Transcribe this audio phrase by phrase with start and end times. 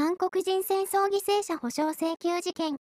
[0.00, 2.78] 韓国人戦争犠牲者保障請求事件。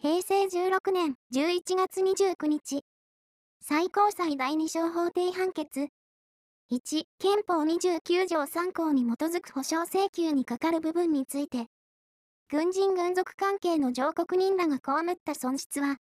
[0.00, 2.82] 平成16年11月29日。
[3.60, 5.86] 最高裁第2小法廷判決。
[6.72, 11.66] 1、憲法29条3項に基づく保障請求にかかる部分について、
[12.50, 15.98] 軍人軍属関係の上国人らが被った損失は、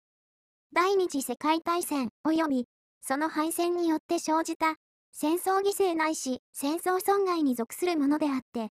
[0.74, 2.66] 第二次世界大戦及び
[3.00, 4.76] その敗戦によって生じた
[5.14, 8.74] 戦争犠牲ないし戦争損害に属するものであって、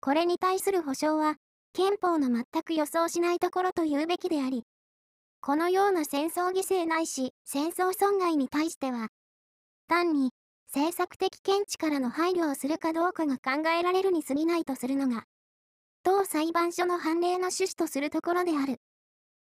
[0.00, 1.36] これに対する保障は、
[1.72, 4.64] 憲法の全く予想しないところと言うべきであり、
[5.40, 9.08] このような戦争犠牲ないし戦争損害に対しては、
[9.86, 10.30] 単に
[10.66, 15.24] 政策的見地からの配慮をするかどうかが考えられるに過ぎないとするのが、
[16.02, 18.80] 当裁判所の判例の趣旨とするところである。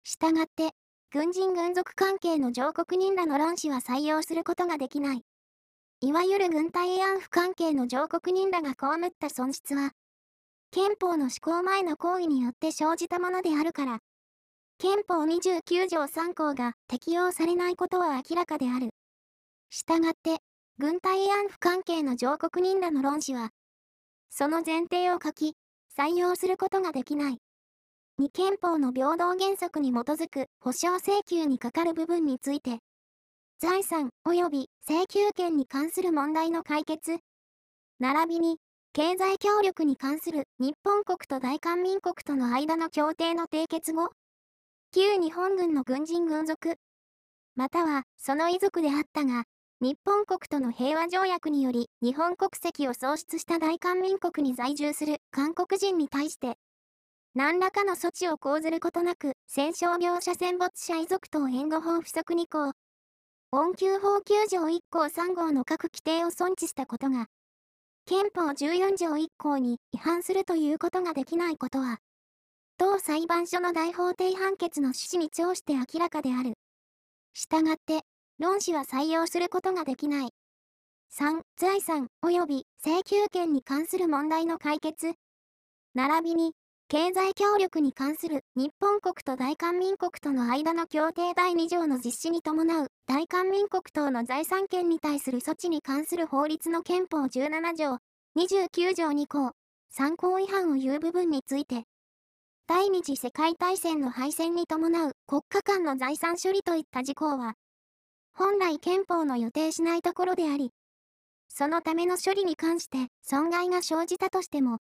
[0.03, 0.71] したがって、
[1.11, 5.21] 軍人軍属関係の上国人らの論旨は採用することができない。
[6.01, 8.75] いわゆる軍隊慰安婦関係の上国人らが被
[9.07, 9.91] った損失は、
[10.75, 13.99] 憲法の施行前の行為によって生じたものであるから、
[14.77, 18.89] 憲法29条3項が適用されないことは明らかである。
[19.69, 20.39] したがって、
[20.77, 23.51] 軍隊慰安婦関係の上国人らの論旨は、
[24.29, 25.53] その前提を書き、
[25.97, 27.37] 採用することができない。
[28.19, 32.79] 2憲法の平等原則に基づく保障請求にかかる部分について、
[33.59, 37.19] 財産及び請求権に関する問題の解決、
[38.01, 38.57] 並びに
[38.97, 44.11] 経済協力に関する日本国と大韓民国との間の協定の締結後、
[44.93, 46.77] 旧日本軍の軍人軍属、
[47.57, 49.43] またはその遺族であったが、
[49.81, 56.55] 日本国との平和条約により日本国籍を喪失した大韓民国に在住する韓国人に対して、
[57.33, 62.71] 何らかの措置を講ずることなく、戦傷病者戦没者遺族等援護法不足2項、
[63.51, 67.27] 恩給法9条1項3号の各規定を損致したことが、
[68.07, 71.97] 憲法14条1項に違反するということができないことは、
[72.77, 76.53] 当裁判所の大法廷判決の趣旨に調して明らかである。
[77.33, 78.01] したがって、
[78.37, 80.29] 論旨は採用することができない。
[81.17, 85.13] 3、財産及び請求権に関する問題の解決。
[85.95, 86.53] 並びに、
[86.87, 97.97] 経済協力に関する日本国と大韓民国との間の協定第2条の実施に伴う大韓民国等の財産権に対する措置に関する法律の憲法17条、
[98.37, 99.53] 29条2項、
[99.89, 101.85] 参考違反を言う部分について、
[102.67, 107.55] 第二次世界大戦の敗戦に伴う国家間の財産処理といった事項は、
[108.31, 110.69] 本来憲法の予定しないところであり、
[111.49, 114.77] そのための処理に関して損害が生じたとしても、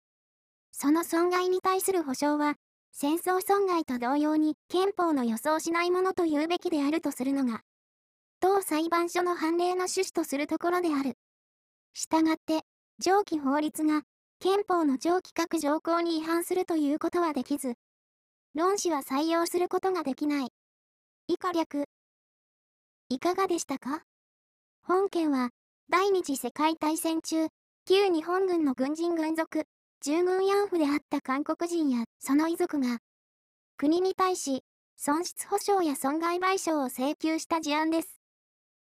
[0.72, 2.56] その損害に対する保障は、
[2.92, 7.62] 戦争損害と同様に憲法の予想しないものと言うべきであるとするのが、
[8.40, 11.14] 当裁判所の判例の趣旨とするところである。
[11.92, 12.62] したがって、
[12.98, 14.02] 上記法律が
[14.38, 17.74] 憲法の上記各条項に違反するということはできず、
[18.54, 20.48] 論旨は採用することができない。
[21.28, 21.84] 以下略。
[23.08, 24.02] いかがでしたか？
[24.82, 25.50] 本件は、
[25.88, 27.48] 第二次世界大戦中、
[27.86, 29.64] 旧日本軍の軍人軍属、
[30.02, 33.00] 従軍慰安婦であった韓国人やその遺族が、
[33.76, 34.64] 国に対し、
[34.96, 38.18] 損失保障や損害賠償を請求した事案です。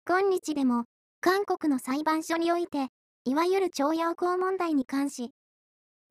[0.06, 0.84] 今日でも、
[1.20, 2.90] 韓国の裁判所において、
[3.24, 5.32] いわゆる徴用工問題に関し、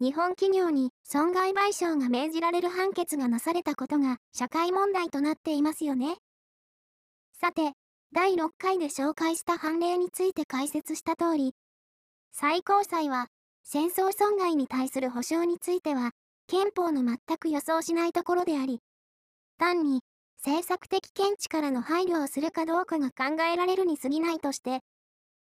[0.02, 6.18] 日本企業に損害賠償が命じられる判決がなされたことが社会問題となっていますよね。
[7.40, 7.72] さて、
[8.12, 11.56] 第6回で紹介した判例について解説した通り、
[12.34, 13.28] 最高裁は
[13.72, 16.14] 戦争損害に対する保障については、
[16.48, 18.82] 憲法の全く予想しないところであり、
[19.60, 20.00] 単に
[20.38, 24.80] 政策的見地からの配慮をするかどうかが考えられるに過ぎないとして、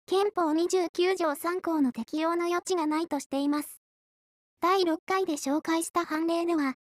[0.07, 3.83] 憲法29条3項の適用の余地がないとしています。
[4.63, 6.77] 第6回で紹介した判例では、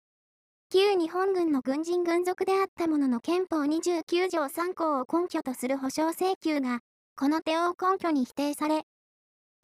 [0.71, 6.81] 旧日本軍の軍人軍属であったものの憲法29条3項を根拠とする保障請求が、
[7.17, 8.83] この手を根拠に否定され、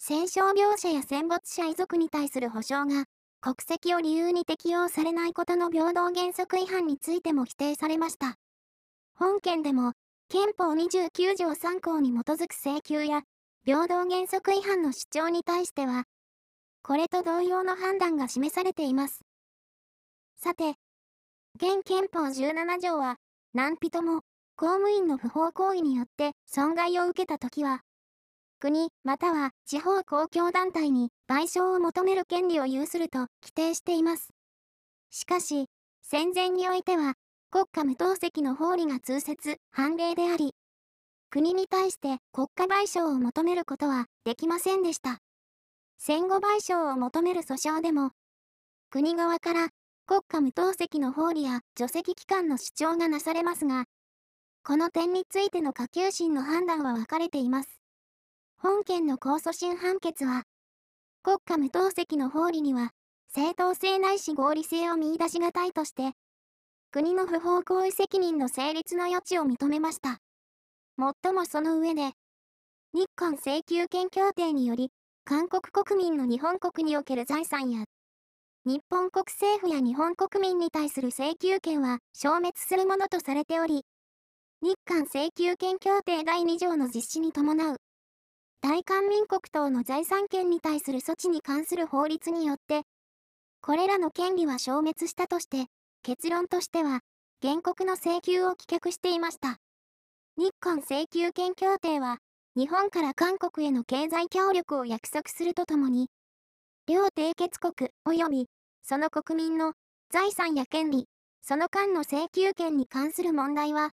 [0.01, 3.05] 戦傷病者や戦没者遺族に対する保障が、
[3.41, 8.37] 国籍を理由に適用されないことの平等原則違反についても否定されました。
[9.17, 9.93] 本件でも、
[10.29, 13.23] 憲法29条3項に基づく請求や、
[13.65, 16.05] 平等原則違反の主張に対しては、
[16.83, 19.23] これと同様の判断が示されています。
[20.37, 20.77] さて、
[21.57, 23.17] 現憲法17条は、
[23.53, 24.21] 何人も、
[24.57, 27.83] 公務員の不法行為によって損害を受けたときは、
[28.61, 34.31] 国または地方公共団体に賠償を求める権利を有すると規定しています。
[35.11, 35.67] しかし、
[36.03, 37.15] 戦前においては、
[37.51, 40.55] 国家無党籍の法理が通説、判例であり、
[41.31, 45.19] 国に対して国家賠償を求めることはできませんでした。
[45.99, 48.11] 戦後賠償を求める訴訟でも、
[48.91, 49.69] 国側から
[50.07, 53.85] 国家無党籍の法理や除籍機関の主張がなされますが、
[54.65, 57.78] この点についての下級審の判断は分かれています。
[58.61, 60.43] 本件の控訴審判決は、
[61.23, 62.91] 国家無党籍の法理には、
[63.33, 66.11] 正当性ないし合理性を見出しがたいとして、
[66.91, 70.19] 国の不法行為責任の成立の余地を認めました。
[70.97, 72.11] もっともその上で、
[72.93, 74.91] 日韓請求権協定により、
[75.25, 77.85] 韓国国民の日本国における財産や、
[78.65, 83.83] 日本国政府や日本国民に対する請求権は消滅するものとされており、
[84.63, 87.77] 日韓請求権協定第2条の実施に伴う、
[88.61, 92.83] 大韓民国等の財産権に対する措置に関する法律によって、
[93.61, 95.67] これらの権利は消滅したとして、
[96.03, 97.01] 結論としては、
[97.41, 99.59] 原告の請求を棄却していました。
[100.37, 102.19] 日韓請求権協定は、
[102.57, 106.09] 日本から韓国への経済協力を約束するとともに、
[106.89, 108.47] 両締結国及び
[108.83, 109.75] その国民の
[110.11, 111.07] 財産や権利、
[111.43, 113.91] その間の請求権に関する問題は、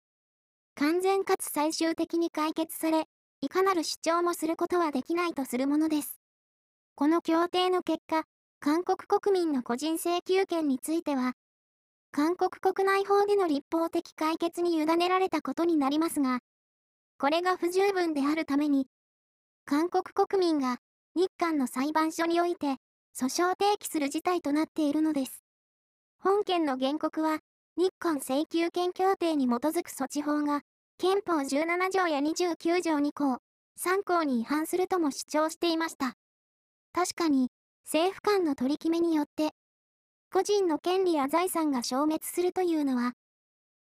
[0.75, 3.05] 完全かつ最終的に解決され、
[3.43, 6.17] いかなる主張もすることはできないとするものです。
[6.95, 8.23] この協定の結果、
[8.61, 11.33] 韓国国民の個人請求権については、
[12.13, 16.39] 韓国国内法での立法的解決に委ねられたことになりますが、
[17.19, 18.87] これが不十分であるために、
[19.65, 20.77] 韓国国民が
[21.13, 22.77] 日韓の裁判所において
[23.13, 25.43] 訴訟を提起する事態となっているのです。
[26.17, 27.39] 本件の原告は、
[27.75, 30.61] 日韓請求権協定に基づく措置法が、
[30.97, 33.39] 憲法17条や29条2項、
[33.79, 36.13] 3項に違反するとも主張していました。
[36.93, 37.49] 確かに、
[37.85, 39.51] 政府間の取り決めによって
[40.33, 43.13] 個人の権利や財産が消滅するというのは、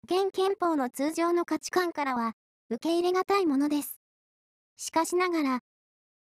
[0.03, 2.33] 現憲法の通常の価値観からは
[2.69, 4.01] 受け入れがたいものです。
[4.75, 5.59] しかしながら、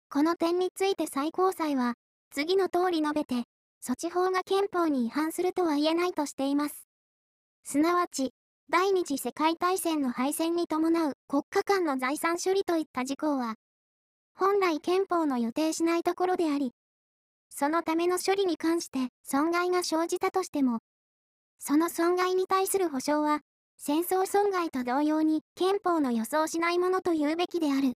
[0.09, 1.95] この点について最高裁は、
[2.31, 3.45] 次の通り述べて、
[3.85, 6.87] 措置法が憲法に違反するとは言えないとしています。
[7.65, 8.33] すなわち、
[8.77, 13.55] 第二次世界大戦の敗戦に伴う国家間の財産処理といった事項は、
[14.35, 16.73] 本来憲法の予定しないところであり、
[17.51, 20.81] そのための処理に関して損害が生じたとしても、
[21.61, 23.43] その損害に対する保障は、
[23.79, 27.93] 戦争損害と同様に憲法の予想しないものと言うべきである。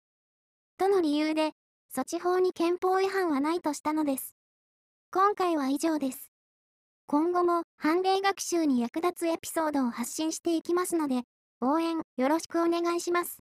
[0.79, 1.55] との理由で、
[1.93, 4.37] 措置法に憲法違反はないとしたのです。
[5.11, 6.28] 今回は以上です。
[7.11, 11.23] 今後も判例学習に役立つエピソードを発信していきますので、
[11.63, 13.39] 応援よろしくお願いします。